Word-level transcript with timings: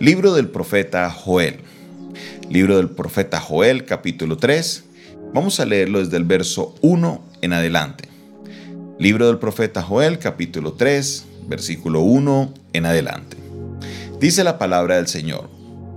Libro 0.00 0.34
del 0.34 0.48
profeta 0.48 1.10
Joel. 1.10 1.60
Libro 2.50 2.76
del 2.76 2.90
profeta 2.90 3.40
Joel, 3.40 3.84
capítulo 3.84 4.36
3. 4.36 4.84
Vamos 5.32 5.60
a 5.60 5.64
leerlo 5.64 6.00
desde 6.00 6.16
el 6.16 6.24
verso 6.24 6.74
1 6.82 7.22
en 7.42 7.52
adelante. 7.52 8.08
Libro 8.98 9.26
del 9.26 9.38
profeta 9.38 9.82
Joel, 9.82 10.18
capítulo 10.18 10.74
3, 10.74 11.24
versículo 11.48 12.00
1 12.00 12.54
en 12.72 12.86
adelante. 12.86 13.36
Dice 14.20 14.44
la 14.44 14.58
palabra 14.58 14.96
del 14.96 15.08
Señor, 15.08 15.48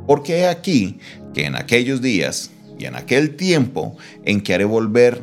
porque 0.07 0.37
he 0.37 0.47
aquí 0.47 0.99
que 1.33 1.45
en 1.45 1.55
aquellos 1.55 2.01
días 2.01 2.51
y 2.79 2.85
en 2.85 2.95
aquel 2.95 3.35
tiempo 3.35 3.97
en 4.25 4.41
que 4.41 4.53
haré 4.53 4.65
volver 4.65 5.21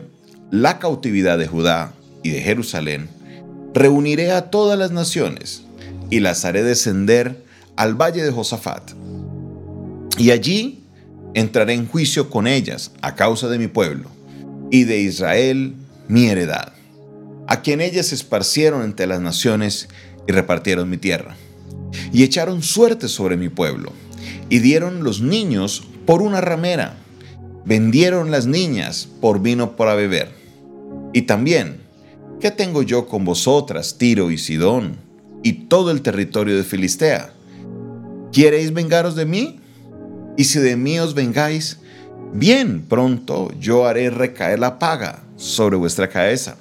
la 0.50 0.78
cautividad 0.78 1.38
de 1.38 1.46
Judá 1.46 1.92
y 2.22 2.30
de 2.30 2.42
Jerusalén, 2.42 3.08
reuniré 3.74 4.32
a 4.32 4.50
todas 4.50 4.78
las 4.78 4.92
naciones 4.92 5.64
y 6.10 6.20
las 6.20 6.44
haré 6.44 6.62
descender 6.62 7.43
al 7.76 7.94
valle 7.94 8.22
de 8.22 8.30
Josafat. 8.30 8.92
Y 10.18 10.30
allí 10.30 10.84
entraré 11.34 11.74
en 11.74 11.86
juicio 11.86 12.30
con 12.30 12.46
ellas 12.46 12.92
a 13.02 13.14
causa 13.14 13.48
de 13.48 13.58
mi 13.58 13.66
pueblo 13.66 14.08
y 14.70 14.84
de 14.84 15.00
Israel 15.00 15.74
mi 16.08 16.26
heredad, 16.26 16.72
a 17.46 17.62
quien 17.62 17.80
ellas 17.80 18.12
esparcieron 18.12 18.82
entre 18.82 19.06
las 19.06 19.20
naciones 19.20 19.88
y 20.26 20.32
repartieron 20.32 20.88
mi 20.88 20.96
tierra, 20.96 21.36
y 22.12 22.22
echaron 22.22 22.62
suerte 22.62 23.08
sobre 23.08 23.36
mi 23.36 23.48
pueblo, 23.48 23.92
y 24.48 24.58
dieron 24.58 25.04
los 25.04 25.20
niños 25.20 25.82
por 26.06 26.22
una 26.22 26.40
ramera, 26.40 26.96
vendieron 27.64 28.30
las 28.30 28.46
niñas 28.46 29.08
por 29.20 29.40
vino 29.40 29.76
para 29.76 29.94
beber. 29.94 30.30
Y 31.12 31.22
también, 31.22 31.78
¿qué 32.40 32.50
tengo 32.50 32.82
yo 32.82 33.06
con 33.06 33.24
vosotras, 33.24 33.96
Tiro 33.98 34.30
y 34.30 34.38
Sidón, 34.38 34.96
y 35.42 35.52
todo 35.68 35.90
el 35.90 36.02
territorio 36.02 36.56
de 36.56 36.64
Filistea? 36.64 37.33
¿Quiereis 38.34 38.74
vengaros 38.74 39.14
de 39.14 39.26
mí? 39.26 39.60
Y 40.36 40.42
si 40.42 40.58
de 40.58 40.76
mí 40.76 40.98
os 40.98 41.14
vengáis, 41.14 41.78
bien 42.32 42.82
pronto 42.82 43.52
yo 43.60 43.86
haré 43.86 44.10
recaer 44.10 44.58
la 44.58 44.80
paga 44.80 45.22
sobre 45.36 45.76
vuestra 45.76 46.08
cabeza. 46.08 46.56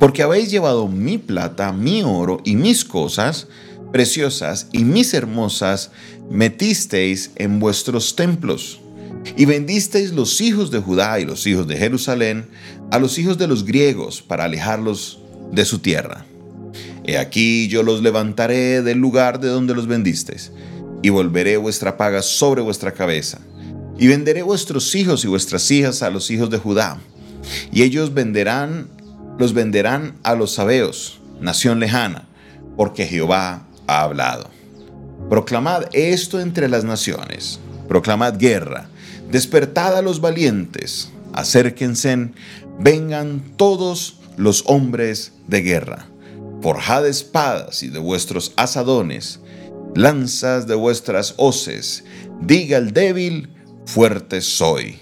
Porque 0.00 0.24
habéis 0.24 0.50
llevado 0.50 0.88
mi 0.88 1.16
plata, 1.16 1.72
mi 1.72 2.02
oro 2.02 2.40
y 2.44 2.56
mis 2.56 2.84
cosas 2.84 3.46
preciosas 3.92 4.66
y 4.72 4.82
mis 4.82 5.14
hermosas 5.14 5.92
metisteis 6.28 7.30
en 7.36 7.60
vuestros 7.60 8.16
templos. 8.16 8.80
Y 9.36 9.44
vendisteis 9.44 10.10
los 10.10 10.40
hijos 10.40 10.72
de 10.72 10.80
Judá 10.80 11.20
y 11.20 11.24
los 11.24 11.46
hijos 11.46 11.68
de 11.68 11.76
Jerusalén 11.76 12.48
a 12.90 12.98
los 12.98 13.16
hijos 13.16 13.38
de 13.38 13.46
los 13.46 13.64
griegos 13.64 14.22
para 14.22 14.42
alejarlos 14.42 15.20
de 15.52 15.64
su 15.64 15.78
tierra. 15.78 16.26
He 17.04 17.18
aquí 17.18 17.68
yo 17.68 17.82
los 17.82 18.00
levantaré 18.02 18.82
del 18.82 18.98
lugar 18.98 19.40
de 19.40 19.48
donde 19.48 19.74
los 19.74 19.86
vendisteis, 19.86 20.52
y 21.02 21.08
volveré 21.08 21.56
vuestra 21.56 21.96
paga 21.96 22.22
sobre 22.22 22.62
vuestra 22.62 22.92
cabeza, 22.92 23.40
y 23.98 24.06
venderé 24.06 24.42
vuestros 24.42 24.94
hijos 24.94 25.24
y 25.24 25.28
vuestras 25.28 25.68
hijas 25.70 26.02
a 26.02 26.10
los 26.10 26.30
hijos 26.30 26.48
de 26.50 26.58
Judá, 26.58 26.98
y 27.72 27.82
ellos 27.82 28.14
venderán, 28.14 28.88
los 29.38 29.52
venderán 29.52 30.14
a 30.22 30.34
los 30.36 30.52
sabeos, 30.52 31.20
nación 31.40 31.80
lejana, 31.80 32.28
porque 32.76 33.06
Jehová 33.06 33.66
ha 33.88 34.02
hablado. 34.02 34.48
Proclamad 35.28 35.86
esto 35.92 36.40
entre 36.40 36.68
las 36.68 36.84
naciones, 36.84 37.58
proclamad 37.88 38.38
guerra, 38.38 38.88
despertad 39.28 39.96
a 39.96 40.02
los 40.02 40.20
valientes, 40.20 41.10
acérquense, 41.32 42.30
vengan 42.78 43.42
todos 43.56 44.20
los 44.36 44.62
hombres 44.66 45.32
de 45.48 45.62
guerra 45.62 46.11
forjad 46.62 47.06
espadas 47.06 47.82
y 47.82 47.88
de 47.88 47.98
vuestros 47.98 48.52
asadones, 48.56 49.40
lanzas 49.96 50.66
de 50.66 50.76
vuestras 50.76 51.34
hoces, 51.36 52.04
diga 52.40 52.78
el 52.78 52.92
débil, 52.92 53.52
fuerte 53.84 54.40
soy. 54.40 54.98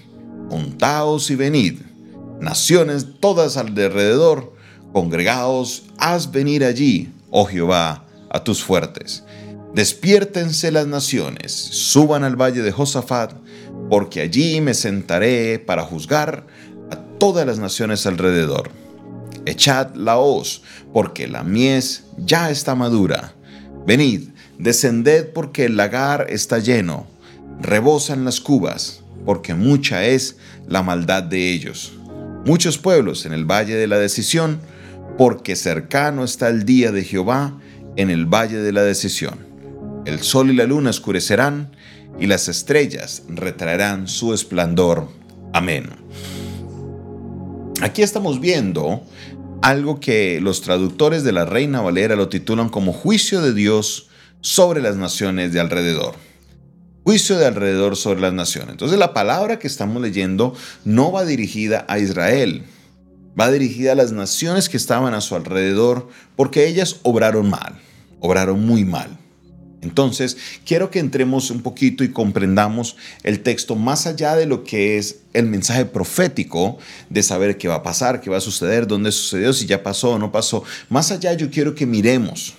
Juntaos 0.48 1.30
y 1.30 1.36
venid, 1.36 1.80
naciones 2.40 3.06
todas 3.20 3.56
alrededor, 3.56 4.54
congregaos, 4.92 5.84
haz 5.98 6.32
venir 6.32 6.64
allí, 6.64 7.12
oh 7.30 7.44
Jehová, 7.44 8.04
a 8.30 8.42
tus 8.42 8.64
fuertes. 8.64 9.22
Despiértense 9.74 10.72
las 10.72 10.88
naciones, 10.88 11.52
suban 11.52 12.24
al 12.24 12.34
valle 12.34 12.62
de 12.62 12.72
Josafat, 12.72 13.34
porque 13.88 14.22
allí 14.22 14.60
me 14.60 14.74
sentaré 14.74 15.60
para 15.60 15.84
juzgar 15.84 16.46
a 16.90 16.96
todas 17.18 17.46
las 17.46 17.60
naciones 17.60 18.06
alrededor 18.06 18.79
echad 19.50 19.94
la 19.94 20.18
hoz, 20.18 20.62
porque 20.92 21.28
la 21.28 21.42
mies 21.42 22.04
ya 22.18 22.50
está 22.50 22.74
madura. 22.74 23.34
Venid, 23.86 24.28
descended 24.58 25.32
porque 25.32 25.66
el 25.66 25.76
lagar 25.76 26.26
está 26.30 26.58
lleno, 26.58 27.06
rebosan 27.60 28.24
las 28.24 28.40
cubas, 28.40 29.02
porque 29.24 29.54
mucha 29.54 30.04
es 30.04 30.36
la 30.68 30.82
maldad 30.82 31.22
de 31.22 31.52
ellos. 31.52 31.92
Muchos 32.44 32.78
pueblos 32.78 33.26
en 33.26 33.32
el 33.32 33.44
valle 33.44 33.74
de 33.74 33.86
la 33.86 33.98
decisión, 33.98 34.60
porque 35.18 35.56
cercano 35.56 36.24
está 36.24 36.48
el 36.48 36.64
día 36.64 36.92
de 36.92 37.04
Jehová 37.04 37.58
en 37.96 38.10
el 38.10 38.26
valle 38.26 38.58
de 38.58 38.72
la 38.72 38.82
decisión. 38.82 39.38
El 40.06 40.20
sol 40.20 40.50
y 40.50 40.56
la 40.56 40.64
luna 40.64 40.90
oscurecerán, 40.90 41.70
y 42.18 42.26
las 42.26 42.48
estrellas 42.48 43.22
retraerán 43.28 44.08
su 44.08 44.34
esplendor. 44.34 45.08
Amén. 45.52 45.88
Aquí 47.82 48.02
estamos 48.02 48.40
viendo 48.40 49.02
algo 49.62 50.00
que 50.00 50.40
los 50.40 50.62
traductores 50.62 51.24
de 51.24 51.32
la 51.32 51.44
Reina 51.44 51.80
Valera 51.80 52.16
lo 52.16 52.28
titulan 52.28 52.68
como 52.68 52.92
juicio 52.92 53.42
de 53.42 53.52
Dios 53.52 54.08
sobre 54.40 54.80
las 54.80 54.96
naciones 54.96 55.52
de 55.52 55.60
alrededor. 55.60 56.14
Juicio 57.04 57.38
de 57.38 57.46
alrededor 57.46 57.96
sobre 57.96 58.20
las 58.20 58.32
naciones. 58.32 58.70
Entonces 58.70 58.98
la 58.98 59.14
palabra 59.14 59.58
que 59.58 59.66
estamos 59.66 60.00
leyendo 60.00 60.54
no 60.84 61.12
va 61.12 61.24
dirigida 61.24 61.84
a 61.88 61.98
Israel, 61.98 62.64
va 63.38 63.50
dirigida 63.50 63.92
a 63.92 63.96
las 63.96 64.12
naciones 64.12 64.68
que 64.68 64.76
estaban 64.76 65.14
a 65.14 65.20
su 65.20 65.34
alrededor 65.34 66.08
porque 66.36 66.66
ellas 66.66 66.96
obraron 67.02 67.50
mal, 67.50 67.78
obraron 68.20 68.64
muy 68.64 68.84
mal. 68.84 69.19
Entonces, 69.82 70.36
quiero 70.66 70.90
que 70.90 70.98
entremos 70.98 71.50
un 71.50 71.62
poquito 71.62 72.04
y 72.04 72.10
comprendamos 72.10 72.96
el 73.22 73.40
texto 73.40 73.76
más 73.76 74.06
allá 74.06 74.36
de 74.36 74.46
lo 74.46 74.62
que 74.62 74.98
es 74.98 75.20
el 75.32 75.46
mensaje 75.46 75.86
profético 75.86 76.78
de 77.08 77.22
saber 77.22 77.56
qué 77.56 77.68
va 77.68 77.76
a 77.76 77.82
pasar, 77.82 78.20
qué 78.20 78.28
va 78.28 78.36
a 78.36 78.42
suceder, 78.42 78.86
dónde 78.86 79.10
sucedió, 79.10 79.52
si 79.52 79.66
ya 79.66 79.82
pasó 79.82 80.12
o 80.12 80.18
no 80.18 80.32
pasó. 80.32 80.64
Más 80.90 81.10
allá 81.10 81.32
yo 81.32 81.50
quiero 81.50 81.74
que 81.74 81.86
miremos 81.86 82.54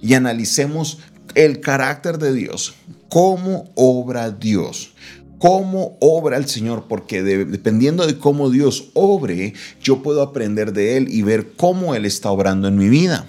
y 0.00 0.14
analicemos 0.14 0.98
el 1.34 1.60
carácter 1.60 2.18
de 2.18 2.32
Dios, 2.32 2.74
cómo 3.08 3.70
obra 3.76 4.30
Dios, 4.30 4.92
cómo 5.38 5.96
obra 6.00 6.36
el 6.36 6.48
Señor, 6.48 6.86
porque 6.88 7.22
dependiendo 7.22 8.06
de 8.06 8.18
cómo 8.18 8.50
Dios 8.50 8.88
obre, 8.94 9.54
yo 9.80 10.02
puedo 10.02 10.22
aprender 10.22 10.72
de 10.72 10.96
Él 10.96 11.08
y 11.10 11.22
ver 11.22 11.52
cómo 11.56 11.94
Él 11.94 12.06
está 12.06 12.30
obrando 12.30 12.66
en 12.68 12.76
mi 12.76 12.88
vida. 12.88 13.26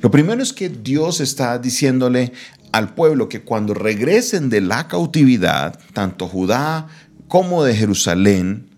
Lo 0.00 0.10
primero 0.10 0.42
es 0.42 0.52
que 0.52 0.68
Dios 0.68 1.20
está 1.20 1.58
diciéndole 1.58 2.32
al 2.72 2.94
pueblo 2.94 3.28
que 3.28 3.42
cuando 3.42 3.74
regresen 3.74 4.48
de 4.48 4.60
la 4.60 4.88
cautividad, 4.88 5.78
tanto 5.92 6.26
Judá 6.26 6.88
como 7.28 7.64
de 7.64 7.74
Jerusalén, 7.74 8.70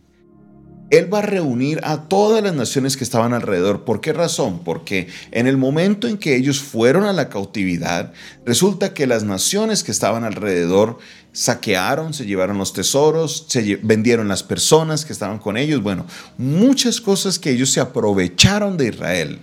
él 0.90 1.12
va 1.12 1.20
a 1.20 1.22
reunir 1.22 1.80
a 1.84 2.02
todas 2.08 2.42
las 2.42 2.54
naciones 2.54 2.98
que 2.98 3.04
estaban 3.04 3.32
alrededor. 3.32 3.84
¿Por 3.84 4.02
qué 4.02 4.12
razón? 4.12 4.62
Porque 4.62 5.08
en 5.30 5.46
el 5.46 5.56
momento 5.56 6.06
en 6.06 6.18
que 6.18 6.36
ellos 6.36 6.60
fueron 6.60 7.04
a 7.04 7.14
la 7.14 7.30
cautividad, 7.30 8.12
resulta 8.44 8.92
que 8.92 9.06
las 9.06 9.24
naciones 9.24 9.84
que 9.84 9.90
estaban 9.90 10.24
alrededor 10.24 10.98
saquearon, 11.32 12.12
se 12.12 12.26
llevaron 12.26 12.58
los 12.58 12.74
tesoros, 12.74 13.46
se 13.48 13.76
vendieron 13.76 14.28
las 14.28 14.42
personas 14.42 15.06
que 15.06 15.14
estaban 15.14 15.38
con 15.38 15.56
ellos. 15.56 15.82
Bueno, 15.82 16.04
muchas 16.36 17.00
cosas 17.00 17.38
que 17.38 17.52
ellos 17.52 17.70
se 17.70 17.80
aprovecharon 17.80 18.76
de 18.76 18.88
Israel 18.88 19.38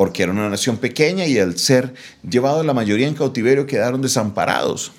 porque 0.00 0.22
era 0.22 0.32
una 0.32 0.48
nación 0.48 0.78
pequeña 0.78 1.26
y 1.26 1.38
al 1.38 1.58
ser 1.58 1.92
llevado 2.26 2.62
la 2.62 2.72
mayoría 2.72 3.06
en 3.06 3.12
cautiverio 3.12 3.66
quedaron 3.66 4.00
desamparados. 4.00 4.92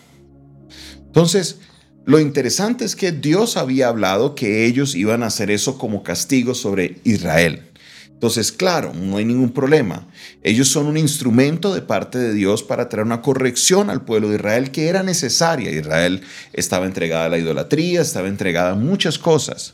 Entonces, 0.96 1.58
lo 2.06 2.20
interesante 2.20 2.86
es 2.86 2.96
que 2.96 3.12
Dios 3.12 3.58
había 3.58 3.88
hablado 3.88 4.36
que 4.36 4.64
ellos 4.68 4.94
iban 4.94 5.24
a 5.24 5.26
hacer 5.26 5.50
eso 5.50 5.80
como 5.80 6.04
castigo 6.04 6.54
sobre 6.54 7.00
Israel. 7.04 7.64
Entonces, 8.12 8.52
claro, 8.52 8.94
no 8.94 9.18
hay 9.18 9.26
ningún 9.26 9.50
problema. 9.50 10.08
Ellos 10.44 10.68
son 10.68 10.86
un 10.86 10.98
instrumento 10.98 11.74
de 11.74 11.82
parte 11.82 12.20
de 12.20 12.36
Dios 12.36 12.62
para 12.62 12.88
traer 12.88 13.08
una 13.08 13.24
corrección 13.24 13.90
al 13.90 14.06
pueblo 14.06 14.30
de 14.30 14.36
Israel 14.36 14.70
que 14.70 14.88
era 14.88 15.02
necesaria. 15.02 15.72
Israel 15.72 16.22
estaba 16.54 16.86
entregada 16.86 17.26
a 17.26 17.30
la 17.30 17.40
idolatría, 17.40 18.02
estaba 18.02 18.28
entregada 18.28 18.74
a 18.74 18.76
muchas 18.76 19.18
cosas. 19.18 19.74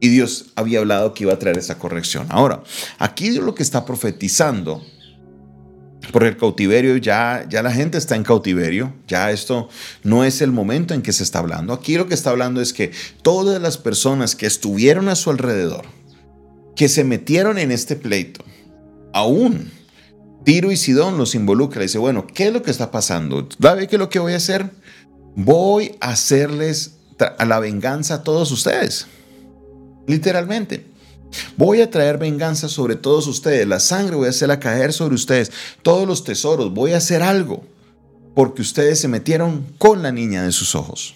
Y 0.00 0.08
Dios 0.08 0.46
había 0.56 0.80
hablado 0.80 1.14
que 1.14 1.24
iba 1.24 1.32
a 1.32 1.38
traer 1.38 1.58
esa 1.58 1.78
corrección. 1.78 2.26
Ahora, 2.30 2.62
aquí 2.98 3.30
Dios 3.30 3.44
lo 3.44 3.54
que 3.54 3.62
está 3.62 3.84
profetizando, 3.84 4.82
porque 6.12 6.28
el 6.28 6.36
cautiverio 6.36 6.96
ya, 6.96 7.46
ya 7.48 7.62
la 7.62 7.72
gente 7.72 7.98
está 7.98 8.14
en 8.14 8.22
cautiverio, 8.22 8.92
ya 9.08 9.30
esto 9.30 9.68
no 10.02 10.24
es 10.24 10.42
el 10.42 10.52
momento 10.52 10.94
en 10.94 11.02
que 11.02 11.12
se 11.12 11.22
está 11.22 11.38
hablando. 11.38 11.72
Aquí 11.72 11.96
lo 11.96 12.06
que 12.06 12.14
está 12.14 12.30
hablando 12.30 12.60
es 12.60 12.72
que 12.72 12.92
todas 13.22 13.60
las 13.60 13.78
personas 13.78 14.36
que 14.36 14.46
estuvieron 14.46 15.08
a 15.08 15.16
su 15.16 15.30
alrededor, 15.30 15.86
que 16.74 16.88
se 16.88 17.04
metieron 17.04 17.58
en 17.58 17.72
este 17.72 17.96
pleito, 17.96 18.44
aún 19.12 19.70
Tiro 20.46 20.70
y 20.70 20.76
Sidón 20.76 21.18
los 21.18 21.34
involucra. 21.34 21.82
dice, 21.82 21.98
bueno, 21.98 22.24
¿qué 22.24 22.46
es 22.46 22.52
lo 22.52 22.62
que 22.62 22.70
está 22.70 22.92
pasando? 22.92 23.48
¿Sabe 23.60 23.88
qué 23.88 23.96
es 23.96 23.98
lo 23.98 24.08
que 24.08 24.20
voy 24.20 24.34
a 24.34 24.36
hacer? 24.36 24.70
Voy 25.34 25.96
a 26.00 26.10
hacerles 26.10 26.98
a 27.36 27.44
la 27.44 27.58
venganza 27.58 28.14
a 28.14 28.22
todos 28.22 28.52
ustedes. 28.52 29.08
Literalmente. 30.06 30.86
Voy 31.56 31.80
a 31.80 31.90
traer 31.90 32.18
venganza 32.18 32.68
sobre 32.68 32.96
todos 32.96 33.26
ustedes. 33.26 33.66
La 33.66 33.80
sangre 33.80 34.16
voy 34.16 34.26
a 34.26 34.30
hacerla 34.30 34.60
caer 34.60 34.92
sobre 34.92 35.14
ustedes. 35.14 35.50
Todos 35.82 36.06
los 36.06 36.24
tesoros. 36.24 36.72
Voy 36.72 36.92
a 36.92 36.98
hacer 36.98 37.22
algo. 37.22 37.64
Porque 38.34 38.62
ustedes 38.62 39.00
se 39.00 39.08
metieron 39.08 39.66
con 39.78 40.02
la 40.02 40.12
niña 40.12 40.42
de 40.44 40.52
sus 40.52 40.74
ojos. 40.74 41.14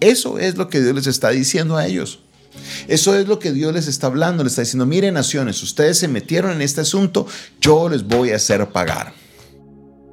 Eso 0.00 0.38
es 0.38 0.56
lo 0.56 0.68
que 0.68 0.80
Dios 0.80 0.94
les 0.94 1.06
está 1.06 1.30
diciendo 1.30 1.76
a 1.76 1.86
ellos. 1.86 2.20
Eso 2.88 3.14
es 3.14 3.28
lo 3.28 3.38
que 3.38 3.52
Dios 3.52 3.72
les 3.72 3.86
está 3.86 4.06
hablando, 4.08 4.42
les 4.42 4.52
está 4.52 4.62
diciendo, 4.62 4.86
miren 4.86 5.14
naciones, 5.14 5.62
ustedes 5.62 5.98
se 5.98 6.08
metieron 6.08 6.52
en 6.52 6.62
este 6.62 6.80
asunto, 6.80 7.26
yo 7.60 7.88
les 7.88 8.02
voy 8.02 8.30
a 8.30 8.36
hacer 8.36 8.66
pagar. 8.70 9.12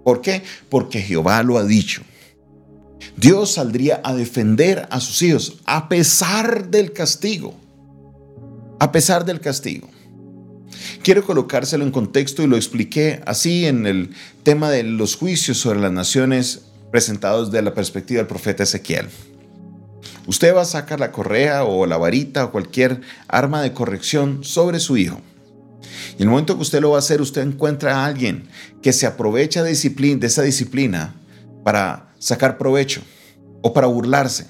¿Por 0.03 0.21
qué? 0.21 0.43
Porque 0.69 1.01
Jehová 1.01 1.41
lo 1.43 1.57
ha 1.57 1.63
dicho. 1.63 2.03
Dios 3.15 3.53
saldría 3.53 4.01
a 4.03 4.13
defender 4.13 4.87
a 4.91 4.99
sus 4.99 5.21
hijos 5.21 5.57
a 5.65 5.89
pesar 5.89 6.69
del 6.69 6.93
castigo. 6.93 7.55
A 8.79 8.91
pesar 8.91 9.25
del 9.25 9.39
castigo. 9.39 9.89
Quiero 11.03 11.23
colocárselo 11.23 11.83
en 11.83 11.91
contexto 11.91 12.43
y 12.43 12.47
lo 12.47 12.55
expliqué 12.55 13.21
así 13.25 13.65
en 13.65 13.87
el 13.87 14.11
tema 14.43 14.69
de 14.69 14.83
los 14.83 15.15
juicios 15.15 15.57
sobre 15.57 15.79
las 15.79 15.91
naciones 15.91 16.65
presentados 16.91 17.51
desde 17.51 17.63
la 17.63 17.73
perspectiva 17.73 18.19
del 18.19 18.27
profeta 18.27 18.63
Ezequiel. 18.63 19.07
Usted 20.27 20.53
va 20.53 20.61
a 20.61 20.65
sacar 20.65 20.99
la 20.99 21.11
correa 21.11 21.63
o 21.63 21.85
la 21.85 21.97
varita 21.97 22.45
o 22.45 22.51
cualquier 22.51 23.01
arma 23.27 23.61
de 23.61 23.73
corrección 23.73 24.43
sobre 24.43 24.79
su 24.79 24.97
hijo. 24.97 25.21
Y 26.17 26.23
en 26.23 26.27
el 26.27 26.29
momento 26.29 26.55
que 26.55 26.63
usted 26.63 26.81
lo 26.81 26.91
va 26.91 26.97
a 26.97 26.99
hacer, 26.99 27.21
usted 27.21 27.41
encuentra 27.41 27.95
a 27.95 28.05
alguien 28.05 28.47
que 28.81 28.93
se 28.93 29.07
aprovecha 29.07 29.63
de, 29.63 29.73
de 29.73 30.27
esa 30.27 30.41
disciplina 30.41 31.15
para 31.63 32.13
sacar 32.19 32.57
provecho 32.57 33.01
o 33.61 33.73
para 33.73 33.87
burlarse. 33.87 34.47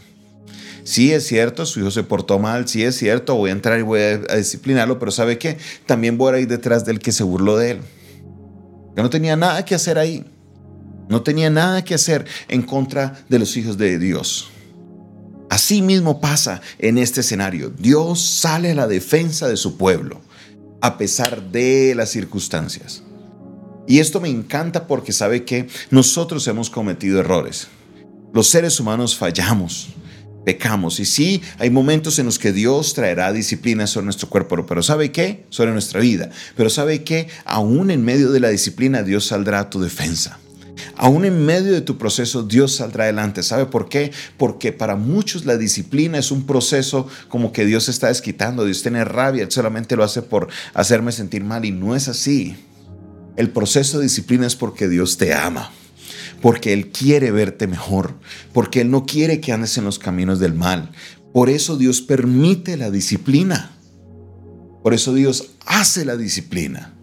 Sí 0.88 1.12
es 1.12 1.28
cierto, 1.28 1.66
su 1.66 1.82
hijo 1.82 1.92
se 1.92 2.04
portó 2.04 2.40
mal, 2.40 2.66
sí 2.66 2.82
es 2.82 2.96
cierto, 2.96 3.36
voy 3.36 3.50
a 3.50 3.52
entrar 3.52 3.78
y 3.78 3.82
voy 3.82 4.00
a, 4.00 4.38
disciplinarlo, 4.38 4.98
pero 5.00 5.12
¿sabe 5.12 5.38
qué? 5.38 5.58
También 5.86 6.18
voy 6.18 6.34
a 6.34 6.40
ir 6.40 6.48
detrás 6.48 6.86
del 6.86 7.00
que 7.00 7.12
se 7.12 7.26
burló 7.26 7.58
de 7.58 7.72
él. 7.72 7.82
Que 8.96 9.02
no 9.02 9.10
tenía 9.10 9.36
nada 9.36 9.66
que 9.66 9.76
hacer 9.76 10.00
ahí. 10.00 10.24
No 11.10 11.24
tenía 11.24 11.50
nada 11.50 11.84
que 11.84 11.94
hacer 11.94 12.26
en 12.48 12.62
contra 12.62 13.22
de 13.28 13.38
los 13.38 13.58
hijos 13.58 13.78
de 13.78 14.00
Dios. 14.00 14.50
Así 15.50 15.82
mismo 15.82 16.22
pasa 16.22 16.62
en 16.80 16.98
este 17.00 17.20
escenario. 17.20 17.70
Dios 17.70 18.22
sale 18.22 18.72
a 18.72 18.76
la 18.76 18.88
defensa 18.88 19.50
de 19.50 19.58
su 19.58 19.76
pueblo, 19.76 20.22
a 20.80 20.98
pesar 20.98 21.52
de 21.52 21.96
las 21.98 22.12
circunstancias. 22.12 23.04
Y 23.88 24.00
esto 24.00 24.22
me 24.22 24.30
encanta 24.30 24.88
porque 24.88 25.12
sabe 25.12 25.44
que 25.44 25.68
nosotros 25.92 26.48
hemos 26.48 26.70
cometido 26.70 27.20
errores. 27.20 27.68
Los 28.34 28.48
seres 28.48 28.80
humanos 28.80 29.18
fallamos, 29.18 29.90
pecamos. 30.48 31.02
Y 31.02 31.06
sí, 31.06 31.42
hay 31.60 31.70
momentos 31.70 32.20
en 32.20 32.26
los 32.26 32.40
que 32.40 32.54
Dios 32.54 32.94
traerá 32.94 33.34
disciplina 33.34 33.86
sobre 33.86 34.06
nuestro 34.06 34.30
cuerpo, 34.30 34.66
pero 34.66 34.82
¿sabe 34.82 35.12
qué? 35.12 35.44
Sobre 35.50 35.74
nuestra 35.74 36.00
vida. 36.00 36.30
Pero 36.56 36.70
¿sabe 36.70 37.04
qué? 37.04 37.28
Aún 37.44 37.92
en 37.92 38.06
medio 38.06 38.32
de 38.32 38.40
la 38.40 38.48
disciplina, 38.48 39.04
Dios 39.04 39.26
saldrá 39.26 39.60
a 39.60 39.70
tu 39.70 39.82
defensa. 39.82 40.40
Aún 40.96 41.26
en 41.26 41.46
medio 41.46 41.74
de 41.74 41.82
tu 41.82 41.98
proceso, 41.98 42.44
Dios 42.44 42.78
saldrá 42.78 43.04
adelante. 43.04 43.44
¿Sabe 43.44 43.66
por 43.66 43.90
qué? 43.90 44.14
Porque 44.38 44.72
para 44.72 44.96
muchos 44.96 45.44
la 45.44 45.58
disciplina 45.58 46.18
es 46.18 46.32
un 46.32 46.46
proceso 46.46 47.10
como 47.28 47.52
que 47.52 47.66
Dios 47.66 47.90
está 47.90 48.08
desquitando, 48.08 48.64
Dios 48.64 48.82
tiene 48.82 49.04
rabia, 49.04 49.44
Él 49.44 49.52
solamente 49.52 49.98
lo 49.98 50.06
hace 50.06 50.22
por 50.22 50.48
hacerme 50.74 51.12
sentir 51.12 51.44
mal 51.44 51.66
y 51.66 51.72
no 51.72 51.94
es 51.94 52.08
así. 52.08 52.56
El 53.36 53.50
proceso 53.50 53.98
de 53.98 54.06
disciplina 54.06 54.48
es 54.48 54.56
porque 54.56 54.88
Dios 54.88 55.18
te 55.18 55.34
ama 55.34 55.74
porque 56.42 56.74
Él 56.74 56.92
quiere 56.92 57.32
verte 57.32 57.68
mejor, 57.68 58.16
porque 58.54 58.82
Él 58.82 58.92
no 58.92 59.06
quiere 59.06 59.40
que 59.40 59.52
andes 59.52 59.78
en 59.78 59.86
los 59.86 60.00
caminos 60.00 60.40
del 60.40 60.54
mal. 60.54 60.92
Por 61.34 61.50
eso 61.50 61.78
Dios 61.78 62.02
permite 62.02 62.78
la 62.78 62.92
disciplina. 62.92 63.72
Por 64.84 64.94
eso 64.94 65.14
Dios 65.14 65.52
hace 65.66 66.06
la 66.06 66.18
disciplina. 66.18 66.94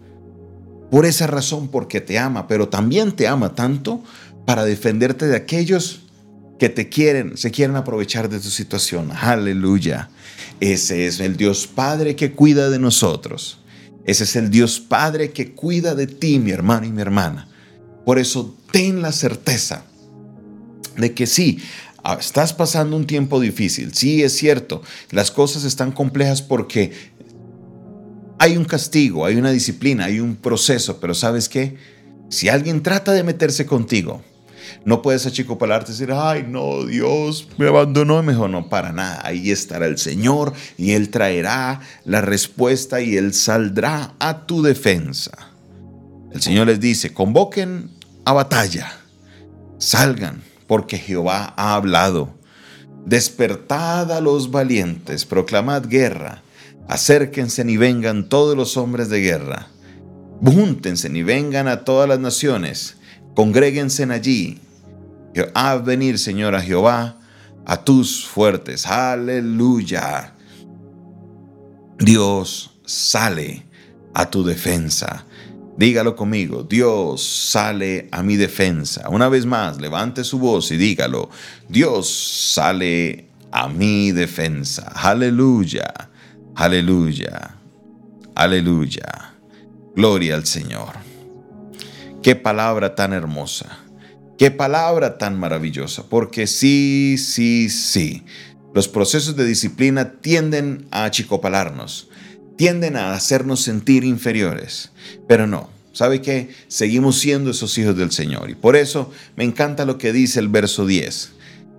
Por 0.91 1.05
esa 1.05 1.27
razón, 1.27 1.69
porque 1.69 2.01
te 2.01 2.17
ama, 2.19 2.47
pero 2.47 2.69
también 2.69 3.11
te 3.15 3.27
ama 3.27 3.55
tanto 3.55 4.03
para 4.45 4.65
defenderte 4.65 5.27
de 5.27 5.35
aquellos 5.35 6.01
que 6.59 6.69
te 6.69 6.89
quieren, 6.89 7.37
se 7.37 7.51
quieren 7.51 7.75
aprovechar 7.75 8.29
de 8.29 8.39
tu 8.39 8.49
situación. 8.49 9.11
Aleluya. 9.11 10.09
Ese 10.59 11.07
es 11.07 11.19
el 11.19 11.35
Dios 11.35 11.67
Padre 11.67 12.15
que 12.15 12.31
cuida 12.31 12.69
de 12.69 12.79
nosotros. 12.79 13.59
Ese 14.05 14.23
es 14.23 14.35
el 14.35 14.49
Dios 14.49 14.79
Padre 14.79 15.31
que 15.31 15.53
cuida 15.53 15.95
de 15.95 16.07
ti, 16.07 16.39
mi 16.39 16.51
hermano 16.51 16.85
y 16.85 16.91
mi 16.91 17.01
hermana. 17.01 17.49
Por 18.05 18.19
eso 18.19 18.55
ten 18.71 19.01
la 19.01 19.11
certeza 19.11 19.85
de 20.95 21.13
que 21.13 21.27
sí, 21.27 21.59
ah, 22.03 22.17
estás 22.19 22.53
pasando 22.53 22.95
un 22.95 23.07
tiempo 23.07 23.39
difícil. 23.39 23.93
Sí, 23.93 24.23
es 24.23 24.37
cierto, 24.37 24.81
las 25.11 25.31
cosas 25.31 25.63
están 25.63 25.91
complejas 25.91 26.41
porque 26.41 26.91
hay 28.37 28.57
un 28.57 28.65
castigo, 28.65 29.25
hay 29.25 29.35
una 29.35 29.51
disciplina, 29.51 30.05
hay 30.05 30.19
un 30.19 30.35
proceso, 30.35 30.99
pero 30.99 31.13
¿sabes 31.13 31.49
qué? 31.49 31.77
Si 32.29 32.49
alguien 32.49 32.83
trata 32.83 33.11
de 33.11 33.23
meterse 33.23 33.65
contigo, 33.65 34.21
no 34.83 35.01
puedes 35.01 35.25
achicopalarte 35.25 35.91
y 35.91 35.93
decir, 35.93 36.11
ay, 36.11 36.45
no, 36.47 36.85
Dios 36.85 37.47
me 37.57 37.67
abandonó. 37.67 38.21
Mejor 38.23 38.49
no, 38.49 38.69
para 38.69 38.91
nada. 38.91 39.21
Ahí 39.23 39.51
estará 39.51 39.85
el 39.85 39.97
Señor 39.97 40.53
y 40.77 40.91
Él 40.91 41.09
traerá 41.09 41.81
la 42.03 42.21
respuesta 42.21 43.01
y 43.01 43.17
Él 43.17 43.33
saldrá 43.33 44.13
a 44.19 44.45
tu 44.45 44.61
defensa. 44.61 45.31
El 46.31 46.41
Señor 46.41 46.67
les 46.67 46.79
dice, 46.79 47.13
convoquen 47.13 47.91
a 48.25 48.33
batalla, 48.33 48.91
salgan, 49.77 50.43
porque 50.67 50.97
Jehová 50.97 51.53
ha 51.55 51.75
hablado. 51.75 52.35
Despertad 53.05 54.11
a 54.11 54.19
los 54.19 54.49
valientes, 54.49 55.25
proclamad 55.25 55.85
guerra 55.87 56.41
Acérquense 56.87 57.63
y 57.67 57.77
vengan 57.77 58.29
todos 58.29 58.55
los 58.55 58.77
hombres 58.77 59.09
de 59.09 59.21
guerra. 59.21 59.67
Júntense 60.43 61.09
y 61.11 61.23
vengan 61.23 61.67
a 61.67 61.83
todas 61.83 62.07
las 62.07 62.19
naciones. 62.19 62.97
Congréguense 63.35 64.03
allí. 64.03 64.59
Haz 65.53 65.83
venir, 65.83 66.19
Señor, 66.19 66.55
a 66.55 66.61
Jehová, 66.61 67.17
a 67.65 67.83
tus 67.83 68.25
fuertes. 68.25 68.85
Aleluya. 68.85 70.33
Dios 71.97 72.71
sale 72.85 73.65
a 74.13 74.29
tu 74.29 74.43
defensa. 74.43 75.25
Dígalo 75.77 76.15
conmigo, 76.15 76.63
Dios 76.63 77.23
sale 77.23 78.07
a 78.11 78.23
mi 78.23 78.37
defensa. 78.37 79.09
Una 79.09 79.29
vez 79.29 79.45
más, 79.45 79.79
levante 79.81 80.23
su 80.23 80.39
voz 80.39 80.71
y 80.71 80.77
dígalo, 80.77 81.29
Dios 81.67 82.09
sale 82.53 83.27
a 83.51 83.67
mi 83.67 84.11
defensa. 84.11 84.91
Aleluya. 84.95 85.93
Aleluya, 86.57 87.57
aleluya. 88.33 89.33
Gloria 89.93 90.35
al 90.35 90.45
Señor. 90.45 90.93
Qué 92.23 92.37
palabra 92.37 92.95
tan 92.95 93.11
hermosa. 93.11 93.79
Qué 94.37 94.51
palabra 94.51 95.17
tan 95.17 95.37
maravillosa. 95.37 96.03
Porque 96.07 96.47
sí, 96.47 97.17
sí, 97.17 97.69
sí. 97.69 98.23
Los 98.73 98.87
procesos 98.87 99.35
de 99.35 99.45
disciplina 99.45 100.13
tienden 100.21 100.87
a 100.91 101.03
achicopalarnos, 101.03 102.09
tienden 102.55 102.95
a 102.95 103.13
hacernos 103.13 103.61
sentir 103.61 104.05
inferiores. 104.05 104.91
Pero 105.27 105.47
no, 105.47 105.69
¿sabe 105.95 106.21
qué? 106.21 106.49
Seguimos 106.67 107.19
siendo 107.19 107.51
esos 107.51 107.75
hijos 107.77 107.97
del 107.97 108.11
Señor. 108.11 108.49
Y 108.49 108.55
por 108.55 108.75
eso 108.75 109.11
me 109.35 109.45
encanta 109.45 109.85
lo 109.85 109.97
que 109.97 110.11
dice 110.11 110.39
el 110.39 110.49
verso 110.49 110.85
10. 110.85 111.31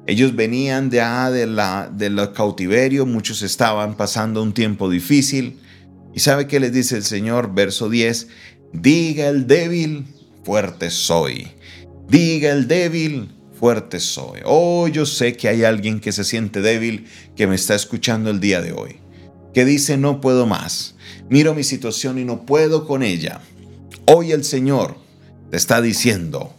Ellos 0.07 0.35
venían 0.35 0.89
de, 0.89 1.01
ah, 1.03 1.31
de 1.31 1.47
la, 1.47 1.91
del 1.93 2.33
cautiverio, 2.33 3.07
muchos 3.07 3.43
estaban 3.43 3.97
pasando 3.97 4.43
un 4.43 4.55
tiempo 4.55 4.89
difícil. 4.89 5.59
¿Y 6.15 6.21
sabe 6.21 6.47
qué 6.47 6.61
les 6.61 6.73
dice 6.73 6.97
el 6.97 7.05
Señor? 7.05 7.55
Verso 7.55 7.91
10, 7.91 8.29
diga 8.73 9.29
el 9.29 9.47
débil, 9.47 10.07
fuerte 10.45 10.91
soy. 10.91 11.49
Diga 12.09 12.53
el 12.53 12.69
débil, 12.69 13.29
fuerte 13.59 14.01
soy. 14.01 14.41
Oh, 14.45 14.89
yo 14.89 15.05
sé 15.05 15.37
que 15.37 15.49
hay 15.49 15.65
alguien 15.65 16.01
que 16.01 16.13
se 16.13 16.25
siente 16.25 16.63
débil 16.63 17.07
que 17.35 17.47
me 17.47 17.55
está 17.55 17.75
escuchando 17.75 18.31
el 18.31 18.41
día 18.41 18.63
de 18.63 18.73
hoy, 18.73 18.97
que 19.53 19.67
dice 19.67 19.99
no 19.99 20.23
puedo 20.23 20.47
más. 20.47 20.95
Miro 21.29 21.55
mi 21.55 21.65
situación 21.65 22.19
y 22.19 22.25
no 22.25 22.47
puedo 22.47 22.87
con 22.87 23.03
ella. 23.03 23.43
Hoy 24.09 24.31
el 24.31 24.45
Señor 24.45 24.95
te 25.51 25.57
está 25.57 25.81
diciendo, 25.81 26.55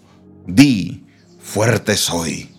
di, 0.46 1.06
fuerte 1.40 1.96
soy. 1.96 2.50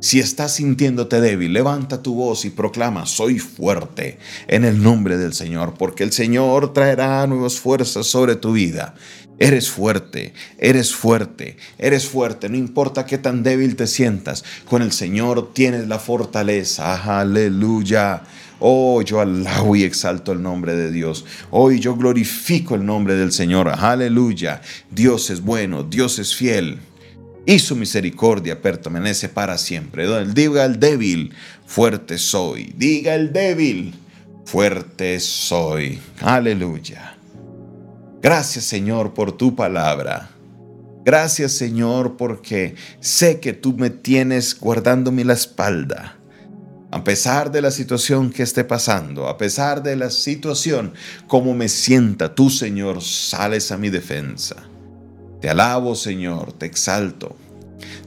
Si 0.00 0.18
estás 0.18 0.54
sintiéndote 0.54 1.20
débil, 1.20 1.52
levanta 1.52 2.02
tu 2.02 2.14
voz 2.14 2.46
y 2.46 2.50
proclama, 2.50 3.04
soy 3.04 3.38
fuerte 3.38 4.18
en 4.48 4.64
el 4.64 4.82
nombre 4.82 5.18
del 5.18 5.34
Señor, 5.34 5.74
porque 5.76 6.04
el 6.04 6.12
Señor 6.12 6.72
traerá 6.72 7.26
nuevas 7.26 7.60
fuerzas 7.60 8.06
sobre 8.06 8.34
tu 8.34 8.52
vida. 8.52 8.94
Eres 9.38 9.68
fuerte, 9.68 10.32
eres 10.56 10.94
fuerte, 10.94 11.58
eres 11.76 12.06
fuerte. 12.06 12.48
No 12.48 12.56
importa 12.56 13.04
qué 13.04 13.18
tan 13.18 13.42
débil 13.42 13.76
te 13.76 13.86
sientas, 13.86 14.42
con 14.64 14.80
el 14.80 14.92
Señor 14.92 15.52
tienes 15.52 15.86
la 15.86 15.98
fortaleza. 15.98 17.20
Aleluya. 17.20 18.22
Oh, 18.60 19.00
yo 19.00 19.20
alabo 19.20 19.74
y 19.74 19.84
exalto 19.84 20.32
el 20.32 20.42
nombre 20.42 20.76
de 20.76 20.92
Dios. 20.92 21.24
Hoy 21.50 21.80
yo 21.80 21.96
glorifico 21.96 22.74
el 22.74 22.84
nombre 22.84 23.14
del 23.14 23.32
Señor. 23.32 23.70
Aleluya. 23.70 24.60
Dios 24.90 25.30
es 25.30 25.40
bueno, 25.40 25.82
Dios 25.82 26.18
es 26.18 26.36
fiel. 26.36 26.78
Y 27.46 27.58
su 27.58 27.74
misericordia 27.74 28.60
permanece 28.60 29.30
para 29.30 29.56
siempre. 29.56 30.06
Diga 30.26 30.66
el 30.66 30.78
débil, 30.78 31.32
fuerte 31.66 32.18
soy. 32.18 32.74
Diga 32.76 33.14
el 33.14 33.32
débil, 33.32 33.94
fuerte 34.44 35.18
soy. 35.20 35.98
Aleluya. 36.20 37.16
Gracias 38.20 38.66
Señor 38.66 39.14
por 39.14 39.32
tu 39.32 39.56
palabra. 39.56 40.30
Gracias 41.02 41.52
Señor 41.52 42.18
porque 42.18 42.74
sé 43.00 43.40
que 43.40 43.54
tú 43.54 43.72
me 43.72 43.88
tienes 43.88 44.60
guardándome 44.60 45.24
la 45.24 45.32
espalda. 45.32 46.19
A 46.92 47.04
pesar 47.04 47.52
de 47.52 47.62
la 47.62 47.70
situación 47.70 48.30
que 48.30 48.42
esté 48.42 48.64
pasando, 48.64 49.28
a 49.28 49.38
pesar 49.38 49.82
de 49.82 49.94
la 49.94 50.10
situación, 50.10 50.92
como 51.28 51.54
me 51.54 51.68
sienta, 51.68 52.34
tú 52.34 52.50
Señor 52.50 53.00
sales 53.02 53.70
a 53.70 53.78
mi 53.78 53.90
defensa. 53.90 54.56
Te 55.40 55.48
alabo 55.48 55.94
Señor, 55.94 56.52
te 56.52 56.66
exalto. 56.66 57.36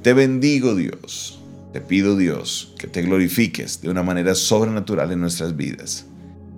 Te 0.02 0.14
bendigo 0.14 0.76
Dios. 0.76 1.40
Te 1.72 1.82
pido 1.82 2.16
Dios 2.16 2.76
que 2.78 2.86
te 2.86 3.02
glorifiques 3.02 3.82
de 3.82 3.90
una 3.90 4.04
manera 4.04 4.36
sobrenatural 4.36 5.12
en 5.12 5.22
nuestras 5.22 5.56
vidas. 5.56 6.06